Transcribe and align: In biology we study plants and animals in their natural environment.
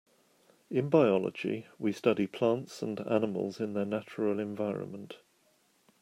In 0.71 0.89
biology 0.89 1.67
we 1.77 1.91
study 1.91 2.25
plants 2.25 2.81
and 2.81 2.99
animals 3.01 3.59
in 3.59 3.73
their 3.75 3.85
natural 3.85 4.39
environment. 4.39 5.17